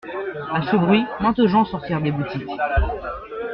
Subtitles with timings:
[0.51, 2.47] A ce bruit, maintes gens sortirent des boutiques.